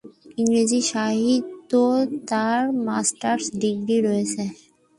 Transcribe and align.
ইংরেজি 0.37 0.79
সাহিত্যে 0.91 1.83
তার 2.29 2.61
মাস্টার 2.85 3.37
ডিগ্রি 3.61 3.97
রয়েছে। 4.07 4.43